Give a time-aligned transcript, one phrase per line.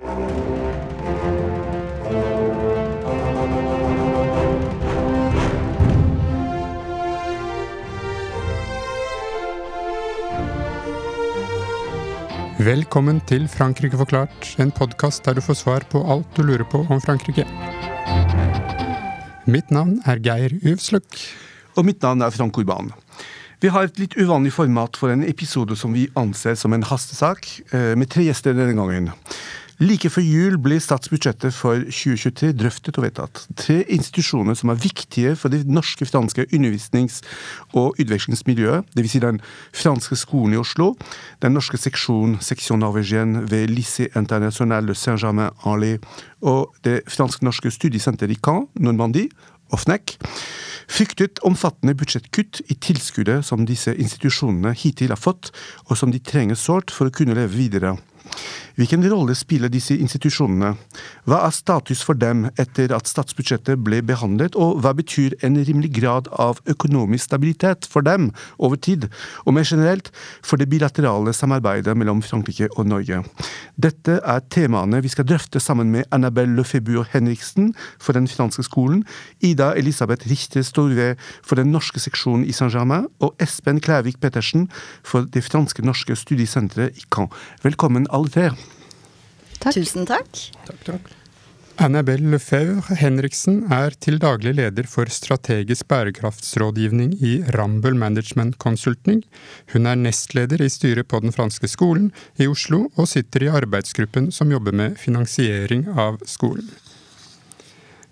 [0.00, 0.16] Velkommen
[13.28, 17.00] til Frankrike forklart, en podkast der du får svar på alt du lurer på om
[17.04, 17.44] Frankrike.
[19.44, 21.04] Mitt navn er Geir Uvsløk.
[21.76, 22.88] Og mitt navn er Frank Urban.
[23.60, 27.60] Vi har et litt uvanlig format for en episode som vi anser som en hastesak,
[27.74, 29.12] eh, med tre gjester denne gangen.
[29.80, 33.38] Like før jul blir statsbudsjettet for 2023 drøftet og vedtatt.
[33.56, 37.22] Tre institusjoner som er viktige for det norske franske undervisnings-
[37.72, 39.14] og utvekslingsmiljøet, dvs.
[39.14, 39.40] Si den
[39.72, 40.90] franske skolen i Oslo,
[41.40, 46.02] den norske seksjonen Section Norvégienne ved Lycée International de Saint-Germain-en-Laye
[46.42, 49.32] og det fransk-norske studiesenteret i Caen, Normandie,
[49.72, 50.18] OFNEC,
[50.92, 55.54] fryktet omfattende budsjettkutt i tilskuddet som disse institusjonene hittil har fått,
[55.88, 57.96] og som de trenger sårt for å kunne leve videre.
[58.80, 60.70] Hvilken rolle spiller disse institusjonene?
[61.28, 65.92] Hva er status for dem etter at statsbudsjettet ble behandlet, og hva betyr en rimelig
[65.98, 69.08] grad av økonomisk stabilitet for dem over tid,
[69.44, 73.22] og mer generelt for det bilaterale samarbeidet mellom Frankrike og Norge?
[73.80, 79.04] Dette er temaene vi skal drøfte sammen med Annabelle Lefebure Henriksen for den franske skolen,
[79.40, 84.68] Ida Elisabeth Richter Storve for den norske seksjonen i Saint-Germain, og Espen Klævik Pettersen
[85.04, 87.30] for det franske-norske studiesenteret i Caen.
[87.64, 88.50] Velkommen, alle tre.
[89.60, 89.74] Takk.
[89.76, 90.28] Tusen takk.
[90.66, 91.10] Takk, takk.
[91.80, 99.22] Annabelle Lefebvre Henriksen er til daglig leder for strategisk bærekraftsrådgivning i Rambøll Management Consulting.
[99.72, 104.28] Hun er nestleder i styret på Den franske skolen i Oslo, og sitter i arbeidsgruppen
[104.28, 106.68] som jobber med finansiering av skolen.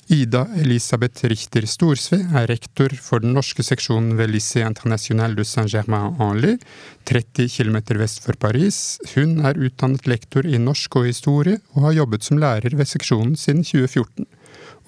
[0.08, 6.56] Ida Elisabeth Richter Storsve er rektor for den norske seksjonen ved Lycée International de Saint-Germain-en-Laye,
[7.04, 8.96] 30 km vest for Paris.
[9.12, 13.36] Hun er utdannet lektor i norsk og historie, og har jobbet som lærer ved seksjonen
[13.36, 14.24] siden 2014.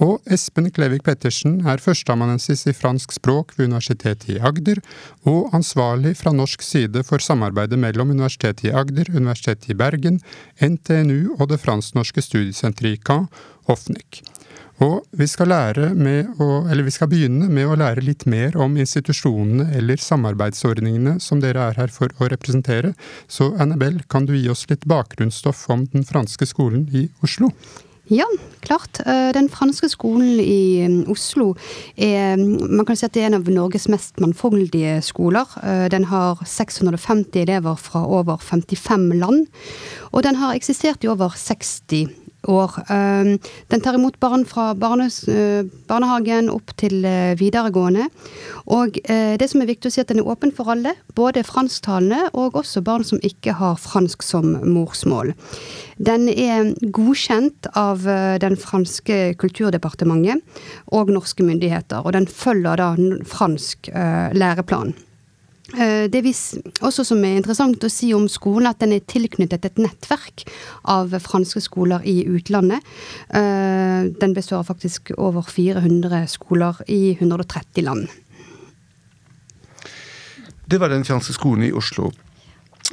[0.01, 4.81] Og Espen Klevik Pettersen er førsteamanuensis i fransk språk ved Universitetet i Agder,
[5.29, 10.23] og ansvarlig fra norsk side for samarbeidet mellom Universitetet i Agder, Universitetet i Bergen,
[10.65, 13.29] NTNU og det fransk-norske studiesenteret i Caen,
[13.69, 14.25] OFNIC.
[14.81, 20.01] Og vi skal, å, vi skal, begynne med å lære litt mer om institusjonene eller
[20.01, 22.95] samarbeidsordningene som dere er her for å representere.
[23.29, 27.53] Så Annabelle, kan du gi oss litt bakgrunnsstoff om den franske skolen i Oslo?
[28.11, 28.27] Ja,
[28.61, 28.99] klart.
[29.07, 31.53] Eh, den franske skolen i mm, Oslo
[31.95, 35.47] er man kan si at det er en av Norges mest mangfoldige skoler.
[35.63, 39.47] Eh, den har 650 elever fra over 55 land.
[40.11, 42.11] Og den har eksistert i over 60
[42.49, 42.71] år.
[42.91, 48.09] Ehm, den tar imot barn fra barnes, eh, barnehagen opp til eh, videregående.
[48.67, 51.45] Og eh, det som er viktig å si at den er åpen for alle, både
[51.45, 55.35] fransktalende og også barn som ikke har fransk som morsmål.
[56.01, 58.07] Den er godkjent av
[58.41, 60.41] den franske kulturdepartementet
[60.97, 62.95] og norske myndigheter, og den følger da
[63.29, 64.95] fransk læreplan.
[65.79, 66.29] Eh, det er
[66.83, 70.45] også som er interessant å si om skolen, at den er tilknyttet et nettverk
[70.91, 72.87] av franske skoler i utlandet.
[73.29, 78.09] Eh, den består faktisk over 400 skoler i 130 land.
[80.71, 82.11] Det var den franske skolen i Oslo.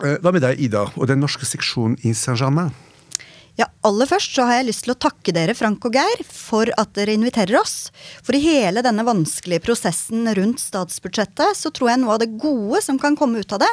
[0.04, 2.74] Eh, hva med deg, Ida, og den norske seksjonen i Saint-Germain?
[3.58, 6.70] Ja, Aller først så har jeg lyst til å takke dere, Frank og Geir, for
[6.78, 7.88] at dere inviterer oss.
[8.22, 12.84] For i hele denne vanskelige prosessen rundt statsbudsjettet, så tror jeg noe av det gode
[12.86, 13.72] som kan komme ut av det,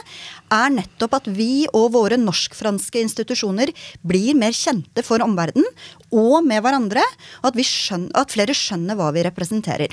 [0.57, 5.69] er nettopp at vi og våre norsk-franske institusjoner blir mer kjente for omverdenen
[6.15, 7.05] og med hverandre,
[7.43, 9.93] og at, skjønner, at flere skjønner hva vi representerer.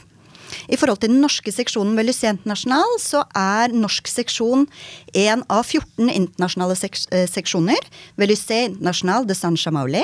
[0.71, 4.67] I forhold til den norske seksjonen ved Lycée International, så er norsk seksjon
[5.17, 7.79] en av 14 internasjonale seks eh, seksjoner
[8.19, 10.03] ved Lycée International de Saint-Chamauli.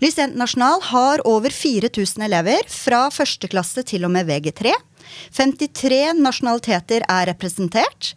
[0.00, 4.72] Lycée International har over 4000 elever fra første klasse til og med VG3.
[5.36, 8.14] 53 nasjonaliteter er representert.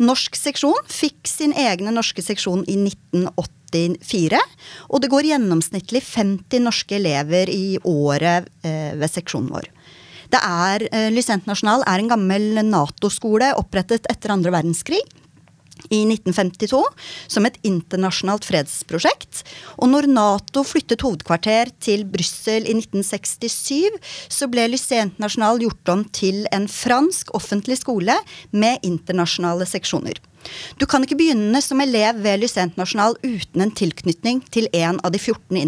[0.00, 4.40] Norsk seksjon fikk sin egne norske seksjon i 1984.
[4.88, 9.68] Og det går gjennomsnittlig 50 norske elever i året eh, ved seksjonen vår.
[10.30, 15.00] Det er, eh, Lysent Nasjonal er en gammel Nato-skole opprettet etter andre verdenskrig
[15.90, 16.80] i 1952
[17.26, 19.42] som et internasjonalt fredsprosjekt.
[19.82, 23.98] Og når Nato flyttet hovedkvarter til Brussel i 1967,
[24.30, 28.16] så ble Lycée International gjort om til en fransk offentlig skole
[28.50, 30.20] med internasjonale seksjoner.
[30.80, 35.12] Du kan ikke begynne som elev ved Lycée International uten en tilknytning til en av
[35.12, 35.58] de 14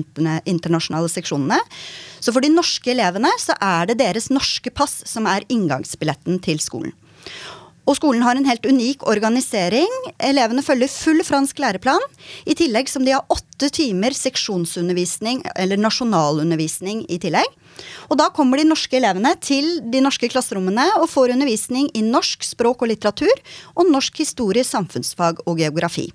[0.48, 1.58] internasjonale seksjonene.
[2.22, 6.62] Så for de norske elevene så er det deres norske pass som er inngangsbilletten til
[6.62, 6.94] skolen.
[7.82, 9.90] Og skolen har en helt unik organisering.
[10.23, 12.05] Elevene følger full fransk læreplan,
[12.46, 17.58] i tillegg som de har åtte timer seksjonsundervisning, eller nasjonalundervisning i tillegg.
[18.12, 22.44] Og da kommer de norske elevene til de norske klasserommene og får undervisning i norsk
[22.44, 23.32] språk og litteratur
[23.75, 26.11] og norsk historie, samfunnsfag og geografi.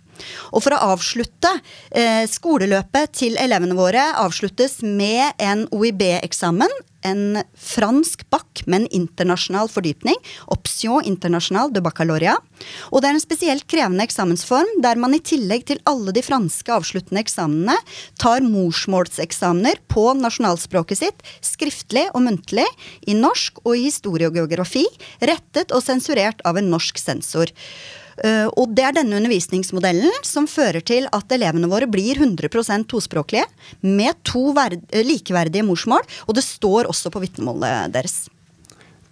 [0.53, 1.51] Og for å avslutte
[1.91, 6.71] eh, skoleløpet til elevene våre avsluttes med en OIB-eksamen.
[7.05, 10.17] En fransk bakk med en internasjonal fordypning.
[10.53, 12.37] Option international de baccalauria
[12.91, 16.73] Og det er en spesielt krevende eksamensform der man i tillegg til alle de franske
[16.73, 17.75] avsluttende eksamene
[18.19, 22.65] tar morsmålseksamener på nasjonalspråket sitt, skriftlig og muntlig,
[23.07, 24.85] i norsk og i historie og geografi,
[25.21, 27.53] rettet og sensurert av en norsk sensor.
[28.23, 33.45] Uh, og det er denne undervisningsmodellen som fører til at elevene våre blir 100% tospråklige
[33.85, 34.49] med to
[35.05, 38.25] likeverdige morsmål, og det står også på vitnemålet deres.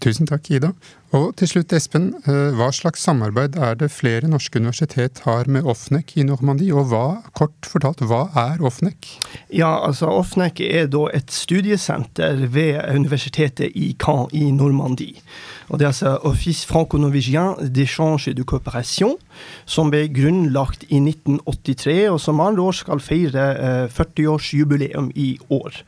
[0.04, 0.74] Tusen takk, Ida.
[1.16, 2.10] Og til slutt, Espen.
[2.28, 6.90] Eh, hva slags samarbeid er det flere norske universitet har med OFNEC i Normandie, og
[6.92, 7.06] hva,
[7.38, 9.14] kort fortalt, hva er OFNEC?
[9.56, 15.24] Ja, altså OFNEC er da et studiesenter ved universitetet i Caen i Normandie.
[15.70, 19.18] Og det er altså Office franco-norvégien d'échange de coopération,
[19.66, 23.48] som ble grunnlagt i 1983, og som andre år skal feire
[23.90, 25.82] 40-årsjubileum eh, i år.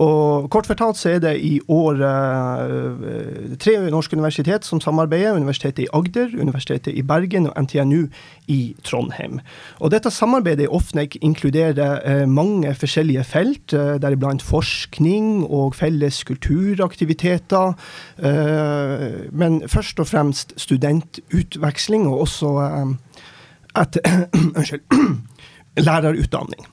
[0.00, 5.34] Og kort fortalt så er det i år uh, tre norske universitet som samarbeider.
[5.34, 8.06] Universitetet i Agder, Universitetet i Bergen og NTNU
[8.48, 9.40] i Trondheim.
[9.80, 16.22] Og dette samarbeidet i Ofnek inkluderer uh, mange forskjellige felt, uh, deriblant forskning og felles
[16.24, 17.74] kulturaktiviteter.
[19.32, 22.50] Men først og fremst studentutveksling, og også
[23.80, 23.98] et,
[24.56, 24.80] unnskyld,
[25.86, 26.66] lærerutdanning.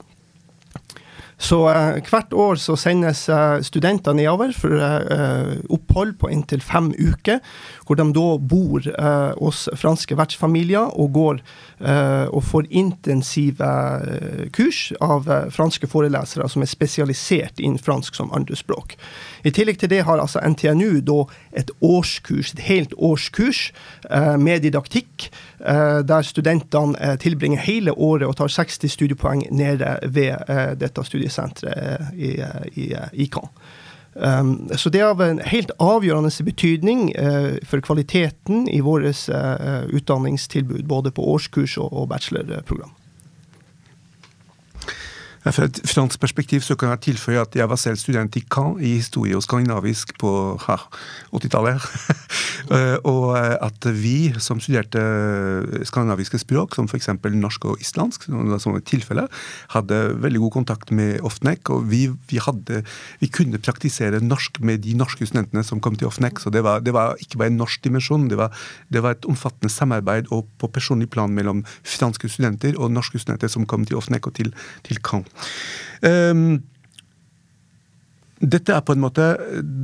[1.38, 6.90] Så eh, hvert år så sendes eh, studenter nedover for eh, opphold på inntil fem
[6.98, 7.38] uker,
[7.86, 8.84] hvor de da bor
[9.38, 11.38] hos franske vertsfamilier og går
[12.28, 13.68] og får intensive
[14.52, 18.96] kurs av franske forelesere som er spesialisert innen fransk som andrespråk.
[19.46, 21.22] I tillegg til det har altså NTNU da
[21.56, 23.70] et årskurs, et helt årskurs
[24.36, 30.44] med didaktikk, der studentene tilbringer hele året og tar 60 studiepoeng nede ved
[30.82, 32.34] dette studiesenteret i,
[32.74, 33.76] i, i Cannes.
[34.18, 39.84] Um, så det er av en helt avgjørende betydning uh, for kvaliteten i vårt uh,
[39.94, 42.90] utdanningstilbud, både på årskurs og, og bachelorprogram.
[45.48, 48.76] Fra et fransk perspektiv så kan jeg tilføye at jeg var selv student i Caen
[48.84, 51.82] i historie og skandinavisk på 80-tallet.
[52.68, 55.00] Eh, og eh, at vi som studerte
[55.88, 57.06] skandinaviske språk, som f.eks.
[57.32, 59.24] norsk og islandsk, som et tilfelle,
[59.72, 61.70] hadde veldig god kontakt med Ofnek.
[61.72, 62.82] Og vi, vi, hadde,
[63.22, 66.42] vi kunne praktisere norsk med de norske studentene som kom til Ofnek.
[66.42, 68.52] Så det var, det var ikke bare en norsk dimensjon, det var,
[68.92, 73.48] det var, et omfattende samarbeid og på personlig plan mellom franske studenter og norske studenter
[73.48, 74.52] som kom til Ofnek og til,
[74.84, 75.24] til Caen.
[76.02, 76.60] Um,
[78.38, 79.24] dette er på en måte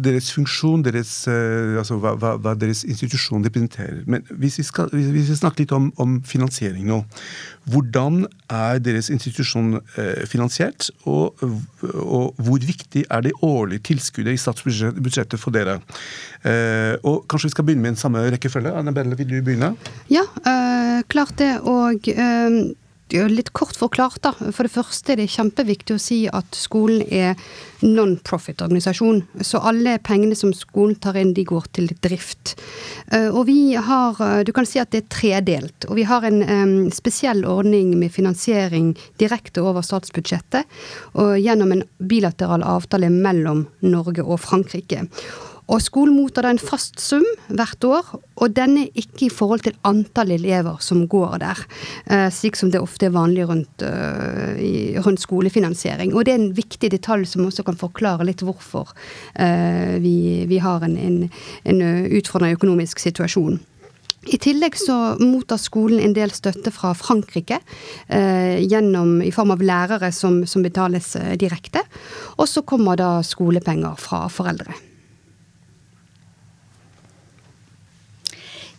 [0.04, 4.04] deres funksjon, deres, uh, altså hva, hva, deres institusjon representerer.
[4.06, 7.00] Men hvis vi, skal, hvis vi snakker litt om, om, finansiering nå.
[7.70, 10.90] Hvordan er deres institusjon uh, finansiert?
[11.10, 15.80] Og, og, hvor viktig er det årlige tilskuddet i statsbudsjettet for dere?
[16.44, 18.76] Uh, og Kanskje vi skal begynne med en samme rekkefølge.
[18.78, 19.74] Annabelle, vil du begynne?
[20.12, 20.22] Ja,
[21.10, 21.56] klart det.
[21.66, 22.06] Og
[23.12, 24.32] litt kort forklart, da.
[24.32, 27.36] For det første er det kjempeviktig å si at skolen er
[27.84, 29.22] non-profit-organisasjon.
[29.44, 32.56] Så alle pengene som skolen tar inn, de går til drift.
[33.12, 34.14] Eh, og vi har
[34.44, 35.86] Du kan si at det er tredelt.
[35.88, 40.64] Og vi har en spesiell ordning med finansiering direkte over statsbudsjettet,
[41.14, 45.08] og gjennom en bilateral avtale mellom Norge og Frankrike.
[45.72, 49.64] Og skolen mottar da en fast sum hvert år, og denne er ikke i forhold
[49.64, 51.64] til antall elever som går der,
[52.06, 56.12] eh, slik som det ofte er vanlig rundt, uh, rundt skolefinansiering.
[56.14, 60.58] Og det er en viktig detalj som også kan forklare litt hvorfor uh, vi, vi,
[60.58, 61.30] har en, en,
[61.64, 63.60] en utfordrende økonomisk situasjon.
[64.24, 67.58] I tillegg så mottar skolen en del støtte fra Frankrike
[68.08, 71.84] eh, gjennom, i form av lærere som, som betales eh, direkte.
[72.38, 74.72] Og så kommer da skolepenger fra foreldre.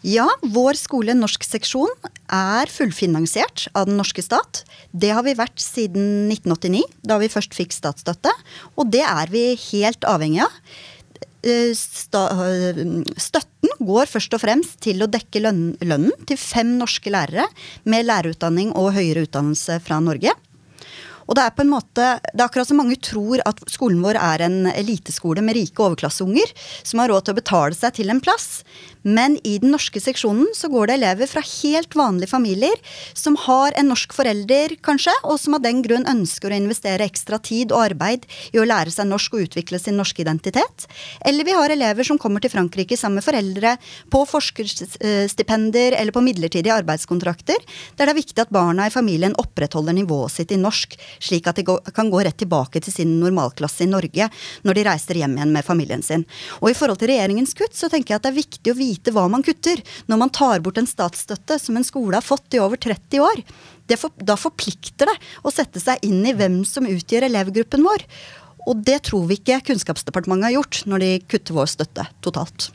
[0.05, 1.89] Ja, vår skole norsk seksjon
[2.29, 4.61] er fullfinansiert av den norske stat.
[4.93, 8.29] Det har vi vært siden 1989, da vi først fikk statsstøtte.
[8.77, 10.53] Og det er vi helt avhengig av.
[11.45, 17.49] Eh, støtten går først og fremst til å dekke lønnen til fem norske lærere
[17.89, 20.37] med lærerutdanning og høyere utdannelse fra Norge.
[21.25, 24.19] Og det er på en måte, det er akkurat som mange tror at skolen vår
[24.21, 26.51] er en eliteskole med rike overklasseunger
[26.83, 28.61] som har råd til å betale seg til en plass.
[29.05, 32.73] Men i den norske seksjonen så går det elever fra helt vanlige familier
[33.13, 37.37] som har en norsk forelder, kanskje, og som av den grunn ønsker å investere ekstra
[37.37, 40.87] tid og arbeid i å lære seg norsk og utvikle sin norske identitet.
[41.21, 43.75] Eller vi har elever som kommer til Frankrike sammen med foreldre
[44.13, 47.61] på forskerstipender eller på midlertidige arbeidskontrakter,
[47.95, 51.59] der det er viktig at barna i familien opprettholder nivået sitt i norsk, slik at
[51.59, 54.29] de kan gå rett tilbake til sin normalklasse i Norge
[54.65, 56.25] når de reiser hjem igjen med familien sin.
[56.61, 59.15] Og i forhold til regjeringens kutt, så tenker jeg at det er viktig å vite
[59.15, 59.81] hva man kutter,
[60.11, 63.43] når man tar bort en statsstøtte som en skole har fått i over 30 år.
[63.95, 68.05] For, da forplikter det å sette seg inn i hvem som utgjør elevgruppen vår.
[68.65, 72.71] Og det tror vi ikke Kunnskapsdepartementet har gjort når de kutter vår støtte totalt.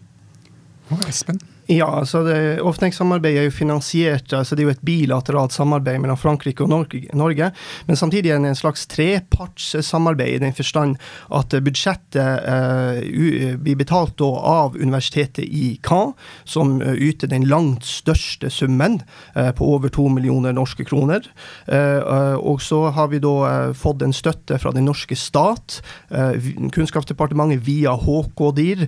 [1.06, 1.40] Espen?
[1.70, 2.24] Ja, altså
[2.66, 7.50] Ofnek-samarbeidet er jo finansiert altså Det er jo et bilateralt samarbeid mellom Frankrike og Norge.
[7.86, 10.96] Men samtidig er det en slags trepartssamarbeid i den forstand
[11.30, 18.50] at budsjettet uh, blir betalt av universitetet i Caen, som uh, yter den langt største
[18.50, 18.98] summen
[19.36, 21.22] uh, på over to millioner norske kroner.
[21.70, 28.86] og så har vi da fått en støtte fra den norske stat, Kunnskapsdepartementet via HK-DIR,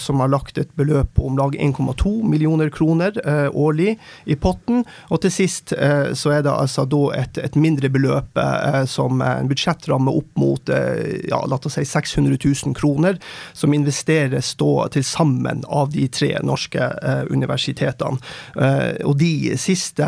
[0.00, 4.36] som har lagt et beløp på om lag 1,2 2 millioner kroner eh, årlig i
[4.36, 4.84] potten.
[5.08, 9.22] Og til sist eh, så er det altså da et, et mindre beløp eh, som
[9.24, 13.16] en budsjettramme opp mot ja, la oss si 600 000 kroner,
[13.56, 16.84] som investeres da til sammen av de tre norske
[17.30, 18.18] universitetene.
[19.04, 20.06] og de siste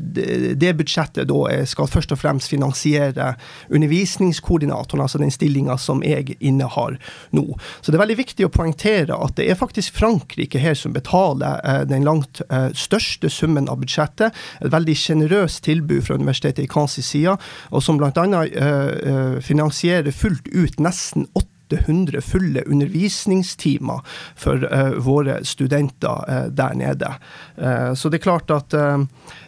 [0.00, 3.34] det, budsjettet da skal først og fremst finansiere
[3.68, 6.98] undervisningskoordinatoren, altså den stillinga som jeg innehar
[7.36, 7.46] nå.
[7.80, 11.60] Så det er veldig viktig å poengtere at det er faktisk Frankrike her som betaler
[11.64, 14.36] eh, den langt eh, største summen av budsjettet.
[14.60, 17.36] Et veldig sjenerøst tilbud fra universitetet i Kansas side,
[17.70, 18.10] og som bl.a.
[18.10, 21.28] Eh, finansierer fullt ut nesten
[21.70, 24.00] 800 fulle undervisningstimer
[24.36, 27.12] for uh, våre studenter uh, der nede.
[27.54, 28.74] Uh, så det er klart at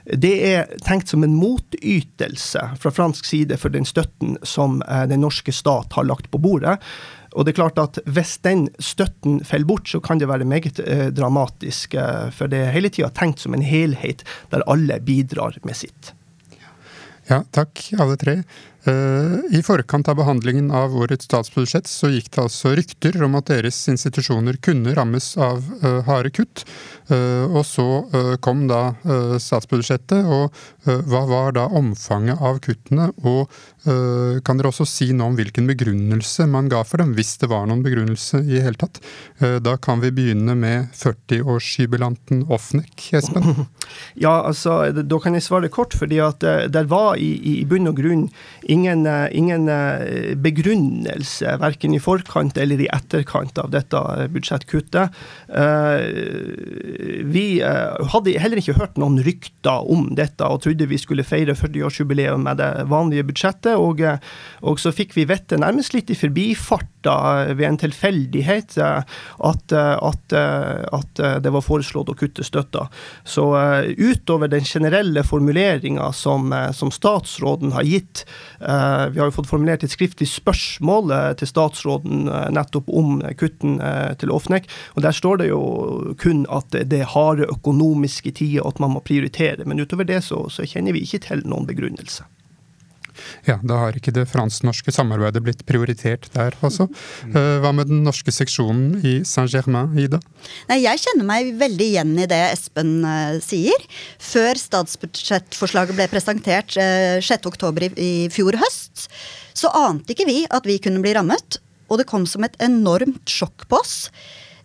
[0.07, 5.55] det er tenkt som en motytelse fra fransk side for den støtten som den norske
[5.55, 6.79] stat har lagt på bordet.
[7.33, 10.81] Og det er klart at Hvis den støtten faller bort, så kan det være meget
[10.81, 11.95] eh, dramatisk.
[11.95, 16.13] Eh, for det er hele tida tenkt som en helhet der alle bidrar med sitt.
[17.31, 18.43] Ja, takk alle tre.
[18.85, 23.47] Eh, I forkant av behandlingen av årets statsbudsjett så gikk det altså rykter om at
[23.53, 26.65] deres institusjoner kunne rammes av uh, harde kutt.
[27.07, 27.85] Uh, og så
[28.43, 28.95] kom da
[29.43, 30.55] statsbudsjettet, og
[31.09, 33.11] hva var da omfanget av kuttene?
[33.29, 33.51] Og
[33.83, 37.67] kan dere også si noe om hvilken begrunnelse man ga for dem, hvis det var
[37.69, 39.01] noen begrunnelse i hele tatt?
[39.39, 43.67] Da kan vi begynne med 40-årsjubilanten Offnek, Espen.
[44.25, 47.99] Ja, altså, da kan jeg svare kort, fordi at der var i, i bunn og
[47.99, 48.29] grunn
[48.73, 54.01] ingen, eh, ingen eh, begrunnelse, verken i forkant eller i etterkant av dette
[54.33, 55.19] budsjettkuttet.
[55.49, 56.05] Eh,
[57.33, 62.47] vi hadde heller ikke hørt noen rykter om dette, og trodde vi skulle feire 40-årsjubileum
[62.47, 63.77] med det vanlige budsjettet.
[63.77, 64.03] Og,
[64.63, 67.17] og, så fikk vi vite, nærmest litt i forbifarta
[67.53, 72.87] ved en tilfeldighet, at, at, at, det var foreslått å kutte støtta.
[73.25, 73.49] Så
[73.99, 78.25] utover den generelle formuleringa som, som statsråden har gitt,
[79.13, 83.79] vi har jo fått formulert et skriftlig spørsmål eh, til statsråden eh, nettopp om kutten
[84.21, 84.69] til Ofnek.
[84.97, 85.63] og Der står det jo
[86.21, 89.67] kun at det er harde økonomiske tider, at man må prioritere.
[89.67, 92.27] Men utover det så, så kjenner vi ikke til noen begrunnelse.
[93.49, 96.89] Ja, da har ikke det fransk-norske samarbeidet blitt prioritert der, altså.
[97.33, 100.21] Hva med den norske seksjonen i Saint-Germain, Ida?
[100.71, 103.87] Nei, jeg kjenner meg veldig igjen i det Espen uh, sier.
[104.23, 109.09] Før statsbudsjettforslaget ble presentert uh, eh, 6.10 i, i fjor høst,
[109.59, 111.61] så ante ikke vi at vi kunne bli rammet.
[111.93, 114.07] Og det kom som et enormt sjokk på oss.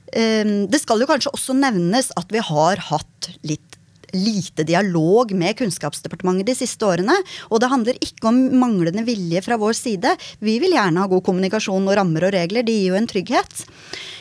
[0.07, 3.66] Det skal jo kanskje også nevnes at vi har hatt litt
[4.15, 7.15] lite dialog med Kunnskapsdepartementet de siste årene.
[7.51, 10.13] Og det handler ikke om manglende vilje fra vår side.
[10.39, 12.67] Vi vil gjerne ha god kommunikasjon og rammer og regler.
[12.67, 13.65] De gir jo en trygghet.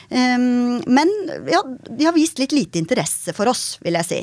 [0.07, 1.11] Um, men
[1.51, 4.21] ja, de har vist litt lite interesse for oss, vil jeg si.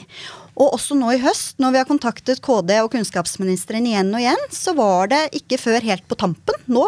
[0.54, 4.46] Og også nå i høst, når vi har kontaktet KD og kunnskapsministeren igjen og igjen,
[4.54, 6.86] så var det ikke før helt på tampen, nå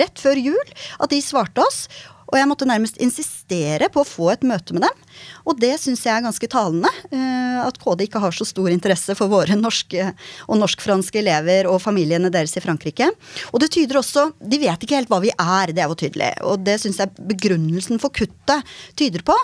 [0.00, 1.82] rett før jul, at de svarte oss.
[2.30, 5.02] Og jeg måtte nærmest insistere på å få et møte med dem.
[5.50, 6.90] Og det syns jeg er ganske talende.
[7.10, 10.12] Eh, at KD ikke har så stor interesse for våre norske
[10.46, 13.10] og norsk-franske elever og familiene deres i Frankrike.
[13.50, 16.32] Og det tyder også De vet ikke helt hva vi er, det er jo tydelig.
[16.46, 19.36] Og det syns jeg begrunnelsen for kuttet tyder på.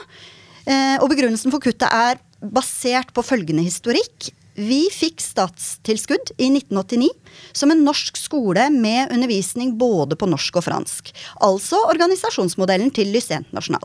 [0.66, 4.30] Eh, og begrunnelsen for kuttet er basert på følgende historikk.
[4.56, 7.10] Vi fikk statstilskudd i 1989
[7.52, 11.12] som en norsk skole med undervisning både på norsk og fransk.
[11.44, 13.84] Altså organisasjonsmodellen til Lycée International.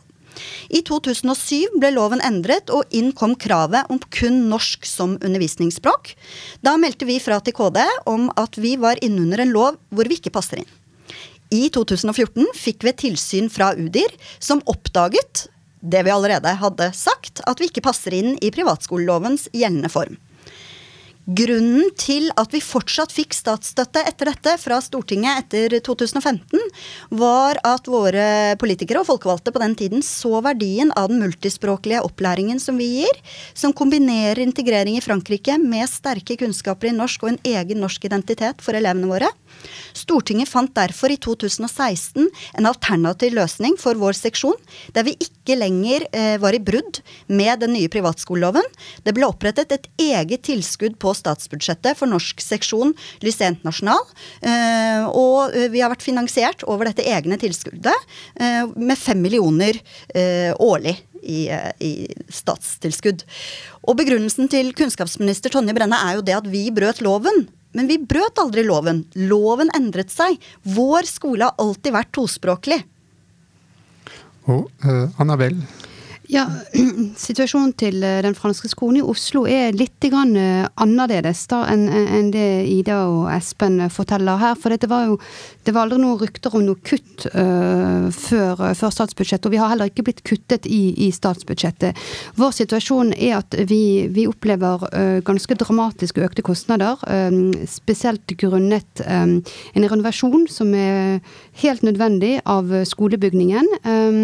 [0.71, 6.13] I 2007 ble loven endret, og inn kom kravet om kun norsk som undervisningsspråk.
[6.63, 10.21] Da meldte vi fra til KD om at vi var innunder en lov hvor vi
[10.21, 10.71] ikke passer inn.
[11.51, 15.49] I 2014 fikk vi et tilsyn fra UDIR som oppdaget
[15.81, 20.15] det vi allerede hadde sagt, at vi ikke passer inn i privatskolelovens gjeldende form.
[21.31, 26.59] Grunnen til at vi fortsatt fikk statsstøtte etter dette fra Stortinget etter 2015,
[27.21, 32.59] var at våre politikere og folkevalgte på den tiden så verdien av den multispråklige opplæringen
[32.59, 33.21] som vi gir,
[33.53, 38.65] som kombinerer integrering i Frankrike med sterke kunnskaper i norsk og en egen norsk identitet
[38.65, 39.29] for elevene våre.
[39.97, 42.27] Stortinget fant derfor i 2016
[42.57, 44.57] en alternativ løsning for vår seksjon,
[44.95, 47.01] der vi ikke lenger eh, var i brudd
[47.31, 48.65] med den nye privatskoleloven.
[49.05, 54.03] Det ble opprettet et eget tilskudd på statsbudsjettet for norsk seksjon Lycent Nasjonal,
[54.41, 58.07] Eh, og eh, vi har vært finansiert over dette egne tilskuddet
[58.75, 59.77] med fem millioner
[60.61, 60.95] årlig.
[61.21, 61.43] I,
[61.77, 61.91] i,
[62.33, 63.21] statstilskudd.
[63.85, 67.43] Og Begrunnelsen til kunnskapsminister Tonje Brenne er jo det at vi brøt loven.
[67.77, 69.05] Men vi brøt aldri loven.
[69.15, 70.39] Loven endret seg.
[70.67, 72.81] Vår skole har alltid vært tospråklig.
[74.51, 75.63] Og uh, Annabelle,
[76.31, 76.45] ja,
[77.25, 81.89] Situasjonen til eh, den franske skolen i Oslo er litt grann eh, annerledes da enn
[81.91, 84.55] en det Ida og Espen forteller her.
[84.59, 85.19] For det var jo
[85.65, 89.69] det var aldri noen rykter om noe kutt uh, før, før, statsbudsjettet, og vi har
[89.69, 91.99] heller ikke blitt kuttet i, i statsbudsjettet.
[92.39, 99.03] Vår situasjon er at vi, vi opplever uh, ganske dramatisk økte kostnader, um, spesielt grunnet
[99.05, 99.37] um,
[99.75, 101.21] en renovasjon som er
[101.61, 104.21] helt nødvendig av skolebygningen, um,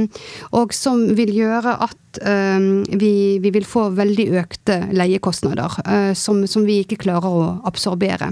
[0.57, 3.09] og som vil gjøre at vi,
[3.43, 8.31] vi, vil få veldig økte leiekostnader uh, som, som vi ikke klarer å absorbere.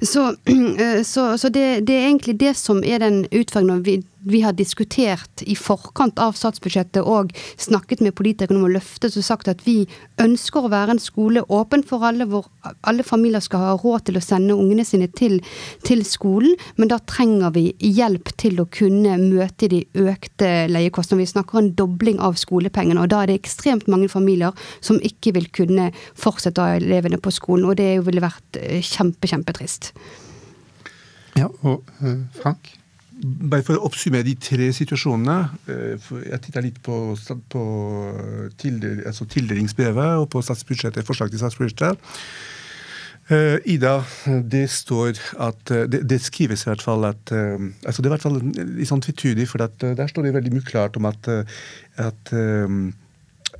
[0.00, 0.34] Så,
[1.04, 5.42] så, så det, det, er egentlig det som er den utfordringen vi, vi har diskutert
[5.46, 7.30] i forkant av statsbudsjettet og
[7.62, 9.84] snakket med politikerne om å løfte og sagt at vi
[10.22, 12.48] ønsker å være en skole åpen for alle, hvor
[12.82, 15.38] alle familier skal ha råd til å sende ungene sine til,
[15.86, 21.22] til skolen, men da trenger vi hjelp til å kunne møte de økte leiekostnadene.
[21.22, 25.36] Vi snakker en dobling av skolepengene, og da er det ekstremt mange familier som ikke
[25.38, 29.92] vil kunne fortsette å ha elevene på skolen, og det ville vært eh, kjempe, kjempetrist.
[31.36, 32.72] Ja, og uh, Frank?
[33.24, 35.36] Bare for å oppsummere de tre situasjonene.
[35.72, 36.98] Eh, jeg titta litt på,
[37.52, 37.62] på
[38.60, 42.12] tilder, altså tildelingsbrevet og på statsbudsjettet, forslag til statsbudsjettet.
[43.26, 43.96] Uh, Ida,
[44.46, 48.22] det står at det, det, skrives i hvert fall at altså Det er i hvert
[48.22, 51.26] fall litt sånn tvetydig, for der står det veldig mye klart om at,
[51.98, 52.30] at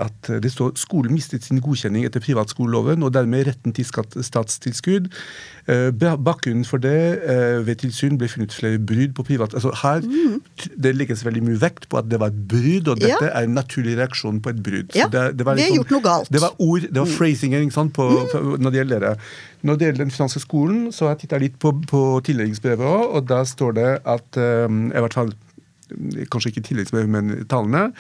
[0.03, 5.09] at det står skolen mistet sin godkjenning etter privatskoleloven og dermed retten til statstilskudd.
[5.67, 6.95] Eh, bakgrunnen for det
[7.27, 9.55] eh, ved tilsyn ble funnet flere brudd på privat...
[9.57, 10.37] Altså her mm.
[10.77, 13.33] Det legges veldig mye vekt på at det var et brudd, og dette ja.
[13.33, 14.95] er en naturlig reaksjon på et brudd.
[14.95, 16.31] Ja, det, det vi har liksom, gjort noe galt.
[16.33, 17.17] Det var ord, det var mm.
[17.17, 18.55] phrasingen på, mm.
[18.63, 19.15] når det gjelder det.
[19.67, 23.05] Når det gjelder den franske skolen, så har jeg titta litt på, på tilleggsbrevet òg,
[23.19, 25.35] og da står det at um, i hvert fall
[26.33, 27.91] Kanskje ikke tilleggsbrevet, men tallene.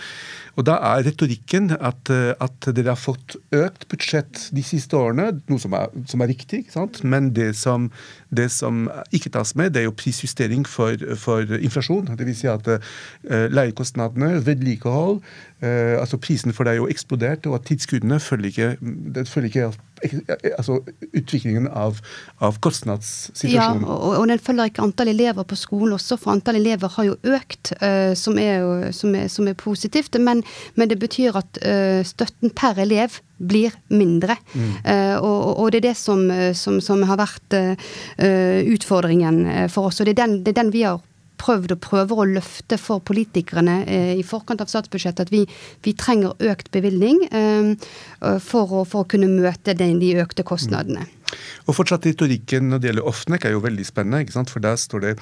[0.56, 5.30] Og da er retorikken at, eh, at, dere har fått økt budsjett de siste årene,
[5.50, 6.64] noe som er, som er riktig,
[7.04, 7.90] men det som,
[8.36, 12.08] det som, ikke tas med, det er jo prisjustering for, for inflasjon.
[12.18, 12.42] Dvs.
[12.42, 12.78] Si at uh,
[13.52, 15.20] leiekostnadene, vedlikehold,
[15.64, 19.70] uh, altså prisen for det er jo eksplodert, og at tidsskuddene følger ikke, følger ikke
[20.56, 20.80] altså
[21.16, 22.00] utviklingen av,
[22.44, 23.84] av kostnadssituasjonen.
[23.86, 27.08] Ja, og, og, den følger ikke antall elever på skolen også, for antall elever har
[27.08, 30.18] jo økt, uh, som, er jo, som, er, som, er, positivt.
[30.20, 30.44] Men,
[30.76, 34.38] men det betyr at uh, støtten per elev blir mindre.
[34.54, 34.70] Mm.
[34.84, 36.22] Uh, og, og, det er det som,
[36.56, 37.58] som, som har vært
[38.16, 40.00] utfordringen for oss.
[40.00, 41.02] Og det er den, det er den vi har
[41.40, 45.44] prøvd og prøver å løfte for politikerne eh, i forkant av statsbudsjettet at vi,
[45.84, 47.72] vi trenger økt bevilgning eh,
[48.42, 51.06] for, å, for, å, kunne møte de, de økte kostnadene.
[51.66, 54.22] Og fortsatt Retorikken når det gjelder Ofnek er jo veldig spennende.
[54.24, 54.52] ikke sant?
[54.52, 55.14] For Der står det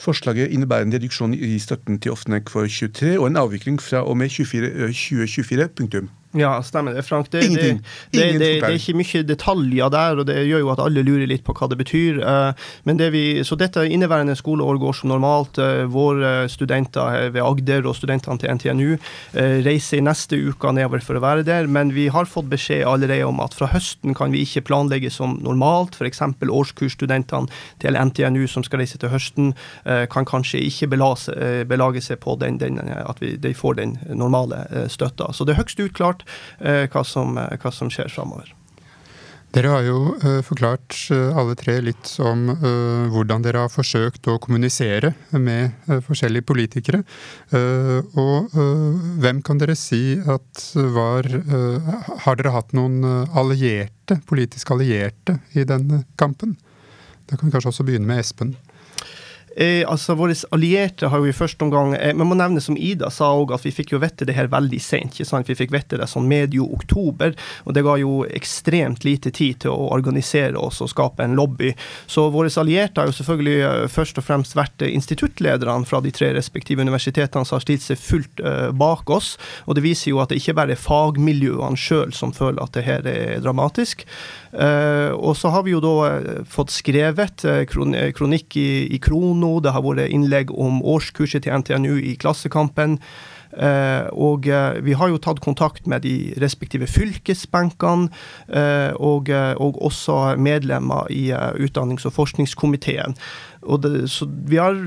[0.00, 4.16] forslaget innebærer en reduksjon i støtten til Ofnek for 23 og en avvikling fra og
[4.20, 5.68] med 24, 2024.
[5.76, 6.10] punktum.
[6.32, 7.30] Ja, stemmer det, Frank.
[7.30, 11.02] Det, det, det, det, er ikke mye detaljer der, og det gjør jo at alle
[11.02, 12.20] lurer litt på hva det betyr.
[12.22, 15.58] Eh, men vi, så dette inneværende skoleår går som normalt.
[15.58, 21.02] Eh, våre studenter ved Agder og studentene til NTNU eh, reiser i neste uke nedover
[21.02, 24.30] for å være der, men vi har fått beskjed allerede om at fra høsten kan
[24.30, 25.98] vi ikke planlegge som normalt.
[25.98, 26.22] F.eks.
[26.46, 27.50] årskursstudentene
[27.82, 29.50] til NTNU som skal reise til høsten,
[29.82, 31.34] kan kanskje ikke belage,
[31.68, 34.62] belage seg på den, den, at vi, de får den normale
[34.92, 35.32] støtta.
[35.34, 36.19] Så det er høgst utklart
[36.60, 38.54] hva som, hva som skjer framover.
[39.50, 42.44] Dere har jo uh, forklart alle tre litt om
[43.10, 45.74] hvordan dere har forsøkt å kommunisere med
[46.06, 47.02] forskjellige politikere.
[48.14, 48.54] og
[49.24, 50.62] hvem kan dere si at
[50.94, 51.26] var
[52.24, 53.02] Har dere hatt noen
[53.34, 56.54] allierte, politisk allierte i denne kampen?
[57.26, 58.54] Da kan vi kanskje også begynne med Espen.
[59.56, 63.08] Eh, altså Våre allierte har jo i første omgang eh, Man må nevne som Ida
[63.10, 65.16] sa òg, at vi fikk jo vite det her veldig sent.
[65.16, 65.48] ikke sant?
[65.50, 67.34] Vi fikk vite det sånn medio oktober,
[67.66, 71.72] og det ga jo ekstremt lite tid til å organisere oss og skape en lobby.
[72.06, 76.30] Så våre allierte har jo selvfølgelig uh, først og fremst vært instituttlederne fra de tre
[76.36, 79.32] respektive universitetene som har stilt seg fullt uh, bak oss.
[79.66, 82.86] Og det viser jo at det ikke bare er fagmiljøene sjøl som føler at det
[82.86, 84.04] her er dramatisk.
[84.52, 89.56] Uh, og så har vi jo da fått skrevet kronikk i, i Kron nå.
[89.64, 93.00] Det har vært innlegg om årskurset til NTNU i Klassekampen.
[93.50, 98.06] Uh, og uh, vi har jo tatt kontakt med de respektive fylkesbenkene,
[98.54, 103.16] uh, og, og, også medlemmer i utdannings- og forskningskomiteen.
[103.66, 104.78] Og det, så vi har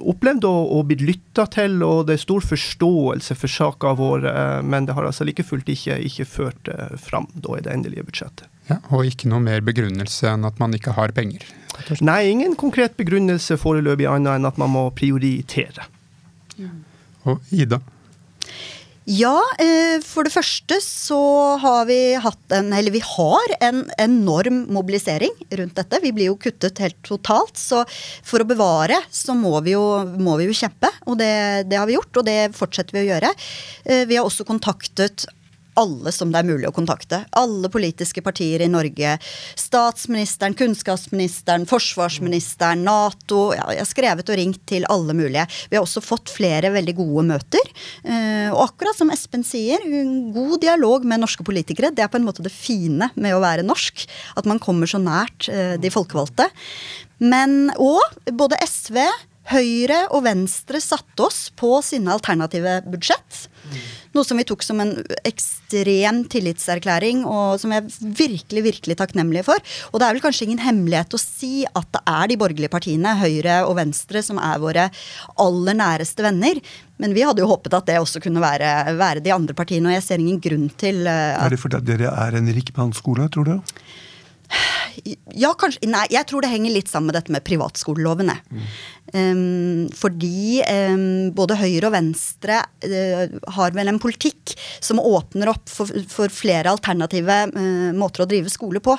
[0.00, 4.26] opplevd å, å bli lytta til, og det er stor forståelse for saka vår,
[4.66, 8.48] men det har altså like fullt ikke, ikke ført fram da i det endelige budsjettet.
[8.68, 11.46] Ja, og ikke noe mer begrunnelse enn at man ikke har penger?
[12.04, 15.86] Nei, ingen konkret begrunnelse foreløpig annet enn at man må prioritere.
[17.28, 17.80] Og Ida?
[19.08, 21.16] Ja, eh, for det første så
[21.62, 26.00] har vi hatt en Eller vi har en enorm mobilisering rundt dette.
[26.02, 27.56] Vi blir jo kuttet helt totalt.
[27.56, 27.86] Så
[28.22, 29.84] for å bevare så må vi jo,
[30.20, 30.92] må vi jo kjempe.
[31.08, 31.32] Og det,
[31.70, 33.32] det, har vi gjort, og det fortsetter vi å gjøre.
[33.88, 35.24] Eh, vi har også kontaktet
[35.78, 37.22] alle som det er mulig å kontakte.
[37.38, 39.14] Alle politiske partier i Norge.
[39.58, 43.52] Statsministeren, kunnskapsministeren, forsvarsministeren, Nato.
[43.56, 45.46] Ja, jeg har skrevet og ringt til alle mulige.
[45.70, 47.72] Vi har også fått flere veldig gode møter.
[48.02, 49.84] Eh, og akkurat som Espen sier,
[50.34, 51.92] god dialog med norske politikere.
[51.94, 54.06] Det er på en måte det fine med å være norsk.
[54.40, 56.50] At man kommer så nært eh, de folkevalgte.
[57.22, 59.00] Men òg både SV,
[59.48, 63.46] Høyre og Venstre satte oss på sine alternative budsjett.
[64.16, 64.94] Noe som vi tok som en
[65.28, 67.88] ekstrem tillitserklæring, og som vi er
[68.22, 69.62] virkelig virkelig takknemlige for.
[69.92, 73.16] Og det er vel kanskje ingen hemmelighet å si at det er de borgerlige partiene,
[73.20, 74.88] Høyre og Venstre, som er våre
[75.38, 76.60] aller næreste venner.
[76.98, 79.94] Men vi hadde jo håpet at det også kunne være, være de andre partiene, og
[79.98, 83.76] jeg ser ingen grunn til at Er det fordi dere er en rikmannsskole, tror du?
[85.38, 88.36] Ja, kanskje Nei, jeg tror det henger litt sammen med dette med privatskolelovene.
[88.50, 88.62] Mm.
[89.08, 94.52] Um, fordi um, både Høyre og Venstre uh, har vel en politikk
[94.84, 98.98] som åpner opp for, for flere alternative uh, måter å drive skole på.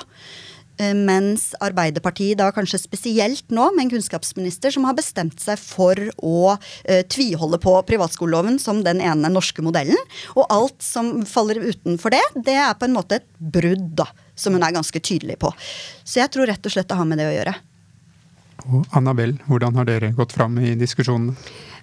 [0.80, 5.98] Uh, mens Arbeiderpartiet, da kanskje spesielt nå, med en kunnskapsminister som har bestemt seg for
[6.16, 6.56] å
[7.12, 9.98] tviholde på privatskoleloven som den ene norske modellen.
[10.34, 14.08] Og alt som faller utenfor det, det er på en måte et brudd, da
[14.40, 15.52] som hun er ganske tydelig på.
[16.04, 17.56] Så jeg tror rett og slett det har med det å gjøre.
[18.68, 21.36] Og Annabelle, hvordan har dere gått fram i diskusjonene?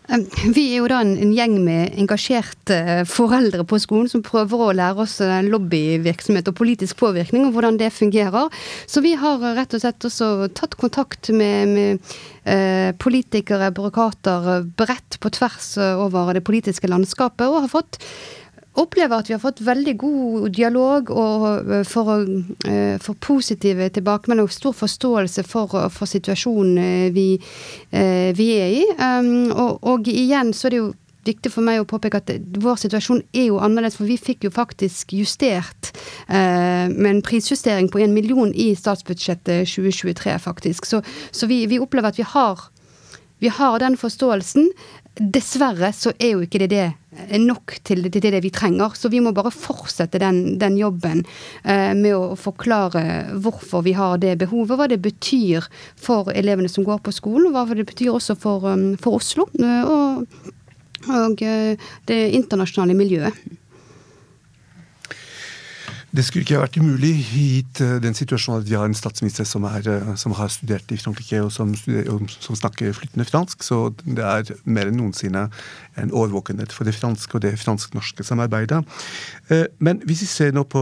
[0.08, 4.70] Vi er jo da en, en, gjeng med engasjerte foreldre på skolen som prøver å
[4.78, 8.48] lære oss eh, lobbyvirksomhet og politisk påvirkning, og hvordan det fungerer.
[8.88, 12.16] Så vi har rett og slett også tatt kontakt med, med
[12.48, 18.00] eh, politikere, byråkrater, bredt på tvers over det politiske landskapet, og har fått
[18.78, 22.22] opplever at vi har fått veldig god dialog og eh, for,
[22.70, 27.28] eh, for positive tilbakemeldinger og stor forståelse for, for situasjonen eh, vi,
[28.38, 28.86] vi, er i.
[28.98, 30.94] Um, og, og, igjen så er det jo
[31.28, 34.54] viktig for meg å påpeke at vår situasjon er jo annerledes, for vi fikk jo
[34.54, 35.92] faktisk justert
[36.28, 40.88] eh, med en prisjustering på en million i statsbudsjettet 2023, faktisk.
[40.88, 42.68] Så, så vi, vi, opplever at vi har,
[43.40, 44.72] vi har den forståelsen.
[45.18, 46.88] Dessverre så er jo ikke det det
[47.42, 48.94] nok til, til det vi trenger.
[48.96, 51.24] Så vi må bare fortsette den, den jobben
[51.64, 53.04] eh, med å forklare
[53.42, 54.78] hvorfor vi har det behovet.
[54.78, 55.68] Hva det betyr
[56.00, 59.48] for elevene som går på skolen, og hva det betyr også for, um, for Oslo.
[59.58, 60.52] Eh, og,
[61.08, 63.48] og eh, det internasjonale miljøet.
[66.18, 69.68] Det skulle ikke vært umulig, gitt eh, den situasjonen at vi har en statsminister som,
[69.70, 73.62] er, eh, som har studert i Frankrike og som, som, snakker flytende fransk.
[73.62, 75.46] Så det er mer enn noensinne
[76.02, 78.82] en årvåkenhet for det franske og det fransk-norske samarbeidet.
[79.54, 80.82] Eh, men hvis vi ser nå på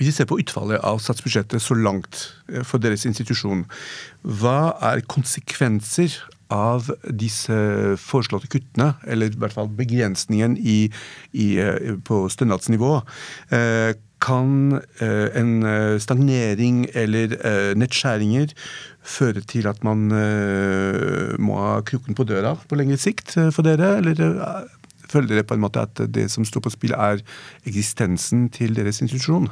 [0.00, 2.22] hvis vi ser på utfallet av statsbudsjettet så langt
[2.66, 3.66] for deres institusjon,
[4.22, 6.14] hva er konsekvenser
[6.50, 7.56] av disse
[8.00, 10.90] foreslåtte kuttene, eller i hvert fall begrensningen i,
[11.32, 13.00] i, eh, på stønadsnivå,
[13.56, 15.64] eh, kan eh, en
[15.96, 17.38] stagnering eller
[17.80, 18.52] nettskjæringer
[19.00, 20.10] føre til at man
[21.40, 23.94] må ha krukken på døra på lengre sikt for dere?
[24.02, 24.68] Eller
[25.08, 27.24] føler dere på en måte at det som står på spill, er
[27.64, 29.48] eksistensen til deres institusjon?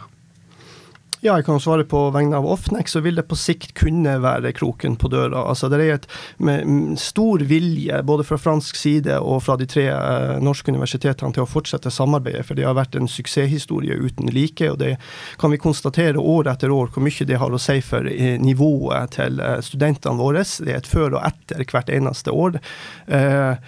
[1.21, 4.53] Ja, jeg kan svare på vegne av Offnex, så vil det på sikt kunne være
[4.55, 5.41] kroken på døra.
[5.51, 6.07] Altså, det er et
[6.39, 11.43] med stor vilje, både fra fransk side og fra de tre eh, norske universitetene, til
[11.43, 12.45] å fortsette samarbeidet.
[12.47, 14.71] For det har vært en suksesshistorie uten like.
[14.71, 14.95] Og det
[15.43, 19.17] kan vi konstatere år etter år hvor mye det har å si for eh, nivået
[19.19, 20.47] til eh, studentene våre.
[20.47, 22.63] Det er et før og etter hvert eneste år.
[23.11, 23.59] Eh,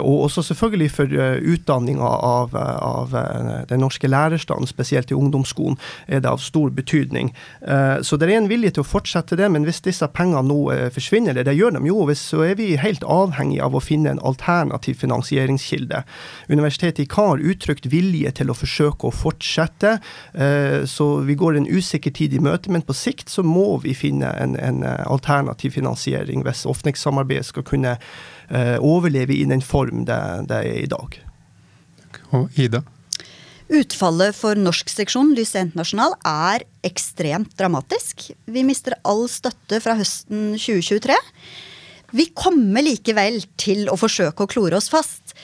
[0.00, 5.76] og også selvfølgelig for eh, utdanninga av, av, eh, den norske lærerstanden, spesielt i ungdomsskolen,
[6.06, 7.32] er det av stor betydning.
[8.02, 10.58] Så det er en vilje til å fortsette det, men hvis disse pengene nå
[10.94, 14.22] forsvinner, eller det gjør de jo, så er vi helt avhengig av å finne en
[14.24, 16.02] alternativ finansieringskilde.
[16.48, 19.98] Universitetet i Kar uttrykt vilje til å forsøke å fortsette,
[20.88, 24.32] så vi går en usikker tid i møte, men på sikt så må vi finne
[24.40, 28.37] en, en alternativ finansiering hvis Ofnex-samarbeidet skal kunne Eh,
[28.80, 31.18] overleve i den form det, det er i dag.
[32.36, 32.82] Og Ida?
[33.68, 38.30] Utfallet for norsk seksjon Lyse Internasjonal er ekstremt dramatisk.
[38.48, 41.16] Vi mister all støtte fra høsten 2023.
[42.16, 45.36] Vi kommer likevel til å forsøke å klore oss fast.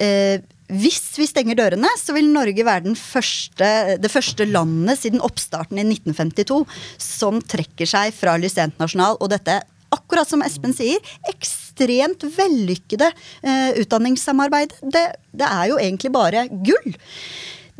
[0.00, 0.40] Eh,
[0.72, 3.68] hvis vi stenger dørene, så vil Norge være første,
[4.00, 6.62] det første landet siden oppstarten i 1952
[6.96, 9.20] som trekker seg fra Lyse Internasjonal.
[9.20, 9.60] Og dette
[9.92, 14.72] akkurat som Espen sier, ekstremt vellykkede eh, utdanningssamarbeid.
[14.82, 16.94] Det, det er jo egentlig bare gull.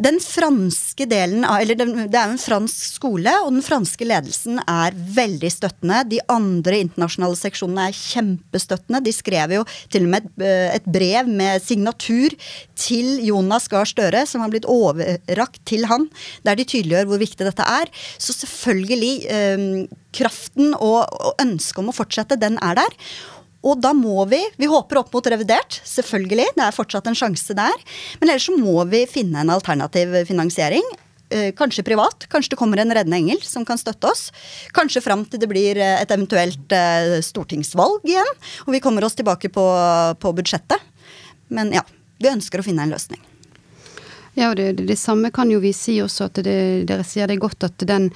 [0.00, 4.58] Den franske delen av, eller Det er jo en fransk skole, og den franske ledelsen
[4.64, 6.00] er veldig støttende.
[6.08, 9.02] De andre internasjonale seksjonene er kjempestøttende.
[9.04, 12.32] De skrev jo til og med eh, et brev med signatur
[12.74, 16.08] til Jonas Gahr Støre, som har blitt overrakt til han,
[16.46, 17.92] der de tydeliggjør hvor viktig dette er.
[18.16, 19.68] Så selvfølgelig, eh,
[20.16, 22.98] kraften og, og ønsket om å fortsette, den er der.
[23.62, 26.50] Og da må vi Vi håper opp mot revidert, selvfølgelig.
[26.56, 27.86] Det er fortsatt en sjanse der.
[28.20, 30.84] Men ellers så må vi finne en alternativ finansiering.
[31.32, 32.26] Eh, kanskje privat.
[32.28, 34.28] Kanskje det kommer en reddende engel som kan støtte oss.
[34.76, 38.32] Kanskje fram til det blir eh, et eventuelt eh, stortingsvalg igjen.
[38.66, 39.66] Og vi kommer oss tilbake på,
[40.20, 40.82] på budsjettet.
[41.48, 41.84] Men ja,
[42.20, 43.22] vi ønsker å finne en løsning.
[44.34, 46.56] Ja, og det, det, det samme kan jo vi si også, at det,
[46.88, 48.10] dere sier det godt at den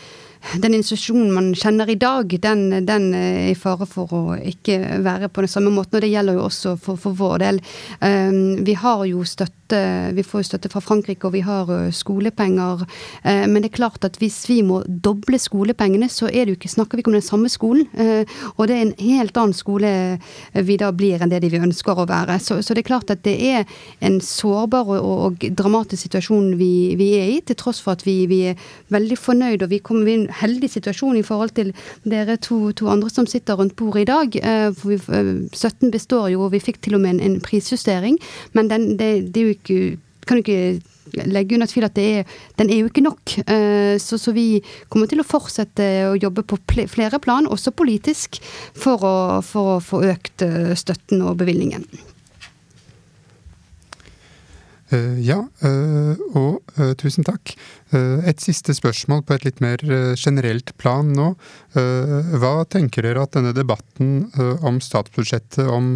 [0.54, 5.30] den institusjonen man kjenner i dag, den, den, er i fare for å ikke være
[5.32, 5.98] på den samme måten.
[5.98, 7.60] Og det gjelder jo også for, for vår del.
[8.00, 11.88] Um, vi har jo støtte Vi får jo støtte fra Frankrike, og vi har uh,
[11.90, 12.84] skolepenger.
[13.24, 16.58] Uh, men det er klart at hvis vi må doble skolepengene, så er det jo
[16.60, 17.88] ikke, snakker vi ikke om den samme skolen.
[17.98, 18.22] Uh,
[18.54, 19.90] og det er en helt annen skole
[20.54, 22.38] vi da blir enn det de vi ønsker å være.
[22.42, 23.66] Så, så, det er klart at det er
[24.06, 28.20] en sårbar og, og dramatisk situasjon vi, vi, er i, til tross for at vi,
[28.30, 28.62] vi er
[28.94, 31.72] veldig fornøyd og vi kommer inn heldig situasjon i forhold til
[32.08, 34.40] dere to, to andre som sitter rundt bordet i dag.
[34.40, 34.98] Eh, for vi,
[35.52, 38.18] 17 eh, består jo, og vi fikk til og med en, en prisjustering.
[38.56, 42.24] Men den, det, det er jo ikke kan du ikke legge under tvil at er,
[42.58, 43.36] den er jo ikke nok.
[43.46, 44.58] Eh, så, så, vi
[44.90, 46.58] kommer til å fortsette å jobbe på
[46.90, 48.40] flere plan, også politisk,
[48.74, 49.14] for å
[49.46, 50.42] få økt
[50.82, 51.86] støtten og bevilgningen.
[54.92, 57.56] Uh, ja, uh, og uh, tusen takk.
[57.96, 59.78] et siste spørsmål på et litt mer
[60.18, 61.28] generelt plan nå.
[62.42, 64.26] hva tenker dere at denne debatten
[64.66, 65.92] om statsbudsjettet om,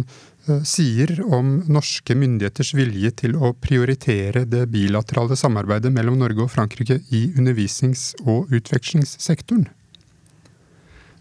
[0.63, 7.01] sier om norske myndigheters vilje til å prioritere det bilaterale samarbeidet mellom Norge og Frankrike
[7.11, 9.67] i undervisnings- og utvekslingssektoren?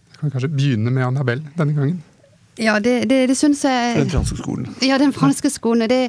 [0.06, 1.98] Jeg kan kanskje begynne med Annabelle denne gangen.
[2.60, 4.68] Ja, det, det, det syns jeg Den franske skolen.
[4.84, 5.88] Ja, den franske skolen.
[5.88, 6.00] Det,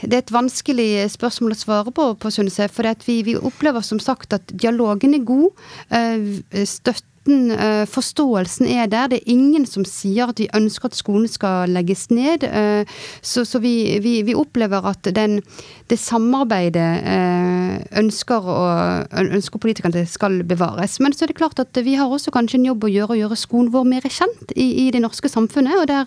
[0.00, 2.72] det, er et vanskelig spørsmål å svare på, på synes jeg.
[2.72, 5.66] For vi, vi, opplever som sagt at dialogen er god.
[5.92, 9.08] Eh, støtte støtten, eh, forståelsen er der.
[9.08, 12.44] Det er ingen som sier at vi ønsker at skolen skal legges ned.
[12.44, 12.84] Eh,
[13.22, 15.42] så, så vi, vi, vi, opplever at den,
[15.88, 21.00] det samarbeidet eh, ønsker, og, ønsker politikerne skal bevares.
[21.00, 23.20] Men så er det klart at vi har også kanskje en jobb å gjøre å
[23.22, 25.80] gjøre skolen vår mer kjent i, i det norske samfunnet.
[25.80, 26.06] Og der,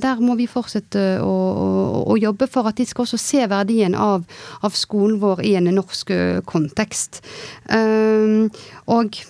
[0.00, 1.70] der må vi fortsette å, å,
[2.10, 4.24] å, jobbe for at de skal også se verdien av,
[4.62, 6.10] av skolen vår i en norsk
[6.48, 7.22] kontekst.
[7.70, 9.20] Og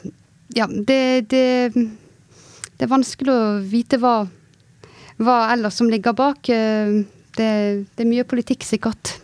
[0.54, 4.16] ja, det, det, det, er vanskelig å vite hva,
[5.22, 6.48] hva ellers som ligger bak.
[6.52, 7.02] Eh,
[7.34, 7.50] det,
[7.94, 9.16] det er mye politikk, sikkert.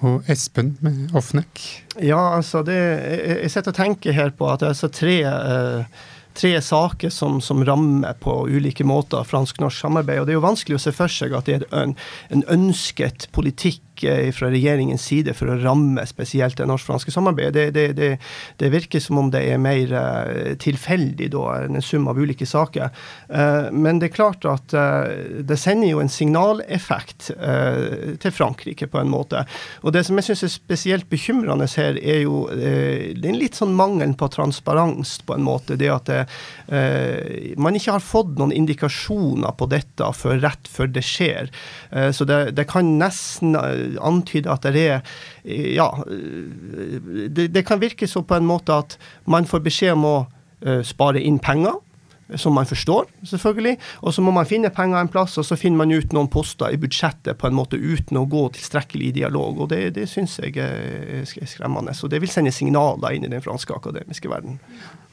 [0.00, 1.60] Og Espen med Offnek?
[2.00, 5.18] Ja, altså det, jeg, jeg sitter og tenker her på at det er altså tre
[5.28, 6.00] eh,
[6.40, 10.20] tre saker som, som, rammer på ulike måter fransk-norsk samarbeid.
[10.20, 11.96] Og det er jo vanskelig å se for seg at det er en,
[12.32, 17.52] en ønsket politikk ikke fra regjeringens side for å ramme spesielt det norsk-franske samarbeidet.
[17.54, 18.10] Det, det, det,
[18.60, 22.90] det, virker som om det er mer uh, tilfeldig da, en sum av ulike saker.
[23.28, 29.10] Uh, men det er klart at det sender jo en signaleffekt til Frankrike, på en
[29.10, 29.42] måte.
[29.84, 34.14] Og det som jeg syns er spesielt bekymrende her, er jo den litt sånn mangelen
[34.18, 35.76] på transparens, på en måte.
[35.80, 36.10] Det at
[37.60, 41.50] man ikke har fått noen indikasjoner på dette før rett før det skjer.
[42.16, 43.56] så det, det kan nesten
[43.98, 45.00] antyde at det er
[45.44, 50.16] Ja, det, det, kan virke så på en måte at man får beskjed om å
[50.66, 51.80] uh, spare inn penger.
[52.38, 53.72] Som man forstår, selvfølgelig.
[54.06, 56.70] Og så må man finne penger en plass, og så finner man ut noen poster
[56.70, 59.64] i budsjettet på en måte uten å gå tilstrekkelig i dialog.
[59.64, 61.90] Og det, det syns jeg er skremmende.
[61.90, 64.60] Så det vil sende signaler inn i den franske akademiske verden.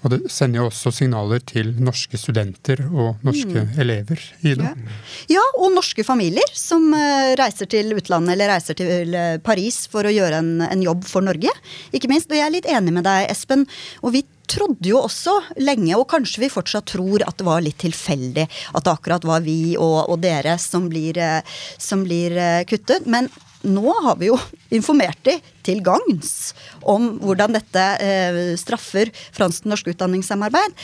[0.06, 3.72] Og det sender jo også signaler til norske studenter og norske mm.
[3.82, 4.70] elever, Ida.
[4.70, 4.98] Ja.
[5.40, 5.46] ja.
[5.58, 10.14] og norske familier som uh, reiser til utlandet eller reiser til uh, Paris for å
[10.14, 11.52] gjøre en, en, jobb for Norge.
[11.98, 12.30] Ikke minst.
[12.30, 13.66] Og jeg er litt enig med deg, Espen.
[14.06, 15.34] Og vi trodde jo også
[15.66, 19.42] lenge, og kanskje vi fortsatt tror, at det var litt tilfeldig at det akkurat var
[19.44, 22.38] vi og, og dere som blir, uh, som blir
[22.70, 23.10] kuttet.
[23.10, 23.32] Men
[23.68, 24.38] nå har vi jo
[24.74, 26.54] informert de til gagns
[26.88, 30.76] om hvordan dette eh, straffer fransk-norsk utdanningssamarbeid.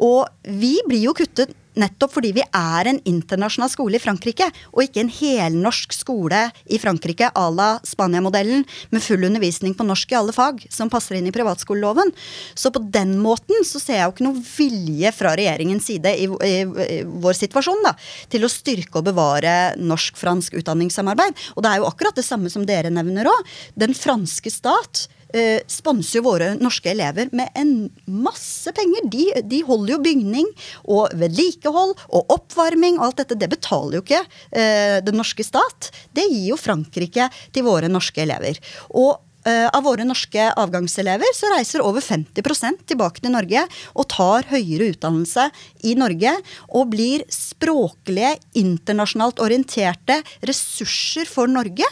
[0.00, 0.26] Og
[0.60, 5.04] vi blir jo kuttet nettopp fordi vi er en internasjonal skole i Frankrike, og ikke
[5.04, 10.34] en helnorsk skole i Frankrike à la Spania-modellen, med full undervisning på norsk i alle
[10.34, 12.12] fag, som passer inn i privatskoleloven.
[12.58, 16.26] Så på den måten så ser jeg jo ikke noe vilje fra regjeringens side i,
[16.26, 17.94] i, i vår situasjon da,
[18.32, 21.38] til å styrke og bevare norsk-fransk utdanningssamarbeid.
[21.54, 23.56] Og det er jo akkurat det samme som dere nevner òg.
[23.78, 27.72] Den franske stat eh, sponser jo våre norske elever med en
[28.06, 29.08] masse penger.
[29.12, 30.50] De, de holder jo bygning
[30.84, 33.38] og vedlikehold og oppvarming og alt dette.
[33.40, 35.90] Det betaler jo ikke eh, den norske stat.
[36.16, 38.60] Det gir jo Frankrike til våre norske elever.
[38.90, 43.62] Og Uh, av våre norske avgangselever så reiser over 50% tilbake til Norge
[43.94, 45.46] og tar høyere utdannelse
[45.88, 46.34] i Norge
[46.68, 51.88] og blir språklige, internasjonalt orienterte ressurser for Norge.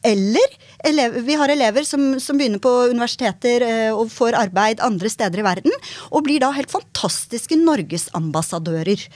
[0.00, 0.56] Eller
[0.88, 5.42] elever, vi har elever som, som begynner på universiteter eh, og får arbeid andre steder
[5.42, 5.74] i verden,
[6.10, 9.06] og blir da helt fantastiske norgesambassadører.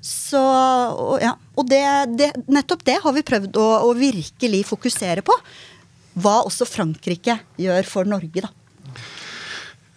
[0.00, 1.82] Så, og, ja, og det,
[2.16, 5.36] det, nettopp det har vi prøvd å, å virkelig fokusere på.
[6.20, 8.50] Hva også Frankrike gjør for Norge, da.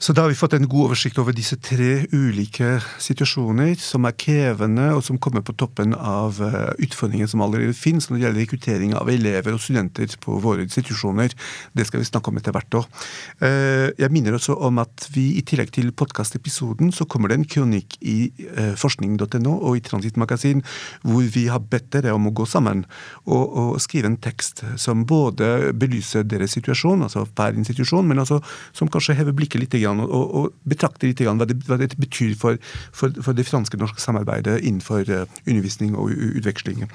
[0.03, 4.15] Så da har vi fått en god oversikt over disse tre ulike situasjoner som er
[4.19, 6.41] krevende, og som kommer på toppen av
[6.83, 11.31] utfordringen som allerede finnes når det gjelder rekruttering av elever og studenter på våre institusjoner.
[11.71, 12.99] Det skal vi snakke om etter hvert òg.
[13.47, 17.47] Eh, jeg minner også om at vi i tillegg til podkastepisoden, så kommer det en
[17.55, 18.17] kronikk i
[18.49, 20.65] eh, forskning.no og i Transittmagasin
[21.07, 22.83] hvor vi har bedt dere om å gå sammen
[23.23, 28.43] og, og skrive en tekst som både belyser deres situasjon, altså per institusjon, men også
[28.75, 32.57] som kanskje hever blikket litt og, og, betrakte litt hva, det, hva det betyr for,
[32.95, 36.87] for, for det franske-norske samarbeidet innenfor uh, undervisning og utveksling.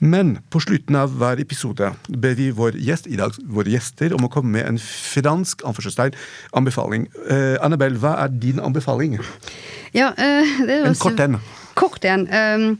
[0.00, 4.24] Men på slutten av hver episode ber vi vår gjest, i dag våre gjester om
[4.26, 7.08] å komme med en fransk anbefaling.
[7.26, 9.18] Uh, Annabelle, hva er din anbefaling?
[9.96, 11.40] Ja, uh, det er en kort en.
[11.78, 12.26] Kort en.
[12.30, 12.72] Um,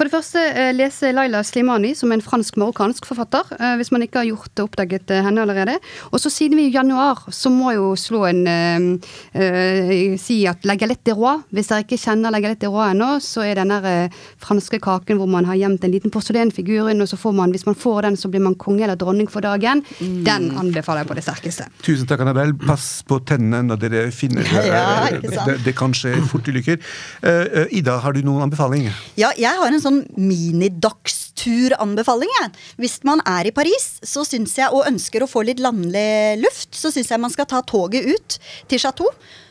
[0.00, 0.40] for det første
[0.72, 3.50] leser Laila Slimani, som er en fransk-marokkansk forfatter.
[3.52, 5.74] Eh, hvis man ikke har gjort oppdaget eh, henne allerede.
[6.08, 10.64] Og så siden vi i januar, så må jeg jo slå en uh, Si at
[10.64, 11.34] La Galette de Roi.
[11.52, 15.20] Hvis dere ikke kjenner La Galette de Roi ennå, så er den der franske kaken
[15.20, 18.08] hvor man har gjemt en liten porselenfigur inn, og så får man, hvis man får
[18.08, 19.84] den, så blir man konge eller dronning for dagen.
[20.00, 20.16] Mm.
[20.24, 21.68] Den anbefaler jeg på det sterkeste.
[21.84, 22.56] Tusen takk, Annabelle.
[22.64, 25.60] Pass på tennene når dere finner ja, det.
[25.68, 26.80] Det kan skje fort ulykker.
[27.20, 28.88] Uh, Ida, har du noen anbefaling?
[29.20, 30.02] Ja, jeg har en sånn sånn
[31.40, 32.30] minidagsturanbefaling.
[32.76, 36.74] Hvis man er i Paris så synes jeg, og ønsker å få litt landlig luft,
[36.74, 39.08] så syns jeg man skal ta toget ut til Chateau.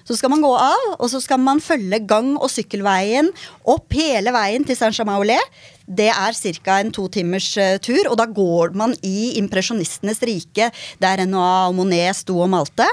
[0.10, 3.30] Så skal man gå av, og så skal man følge gang- og sykkelveien
[3.70, 5.38] opp hele veien til Saint-Germain-Olé.
[5.86, 6.80] Det er ca.
[6.80, 11.78] en to timers uh, tur, og da går man i impresjonistenes rike, der Renoir og
[11.78, 12.88] Monet sto og malte.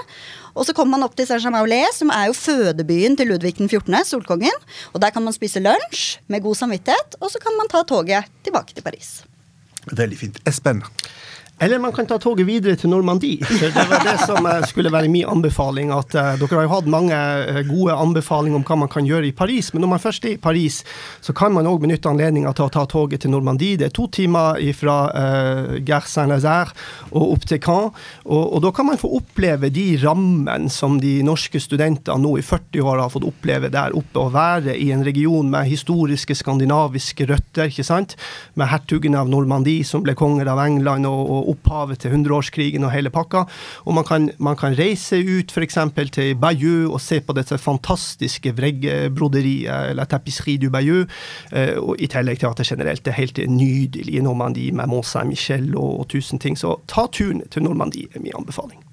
[0.56, 3.96] Og så kommer man opp til Saint-Germain-Olé, som er jo fødebyen til Ludvig den 14.,
[4.08, 4.64] solkongen.
[4.94, 8.28] Og der kan man spise lunsj med god samvittighet, og så kan man ta toget
[8.44, 9.16] tilbake til Paris.
[9.92, 10.38] Veldig fint.
[10.50, 10.82] Espen?
[11.58, 13.40] Eller man kan ta toget videre til Normandie.
[13.40, 15.88] Det var det som eh, skulle være min anbefaling.
[15.88, 19.30] at uh, Dere har jo hatt mange uh, gode anbefalinger om hva man kan gjøre
[19.30, 19.70] i Paris.
[19.72, 20.82] Men når man først er i Paris,
[21.24, 23.78] så kan man òg benytte anledninga til å ta toget til Normandie.
[23.80, 26.76] Det er to timer fra uh, Gare Saint-Lazare
[27.14, 27.88] og opp til Caen.
[28.26, 32.44] Og, og, da kan man få oppleve de rammene som de norske studentene nå i
[32.44, 34.26] 40 år har fått oppleve der oppe.
[34.26, 38.18] Å være i en region med historiske skandinaviske røtter, ikke sant.
[38.60, 41.08] Med hertugen av Normandie som ble konger av England.
[41.08, 43.44] og, og opphavet til hundreårskrigen og hele pakka.
[43.84, 45.78] Og man kan, man kan reise ut f.eks.
[46.12, 51.06] til Bayeux og se på dette fantastiske vreggebroderiet, eller tapisserie du Bayeux,
[51.52, 55.06] eh, og i tillegg til at det generelt er helt nydelig i Normandie med Mont
[55.06, 56.58] Saint-Michel og, og tusen ting.
[56.58, 58.85] Så ta turen til Normandie er min anbefaling.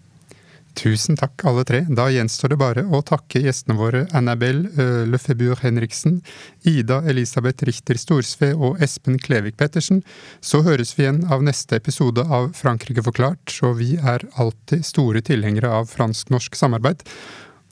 [0.74, 1.84] Tusen takk, alle tre.
[1.90, 6.22] Da gjenstår det bare å takke gjestene våre Annabelle uh, Lefebure Henriksen,
[6.66, 10.02] Ida Elisabeth Richter Storsve og Espen Klevik Pettersen.
[10.42, 15.22] Så høres vi igjen av neste episode av Frankrike forklart, så vi er alltid store
[15.22, 17.06] tilhengere av fransk-norsk samarbeid.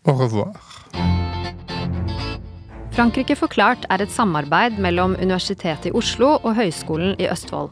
[0.06, 0.56] Au revoir.
[2.92, 7.72] Frankrike forklart er et samarbeid mellom Universitetet i Oslo og Høgskolen i Østfold.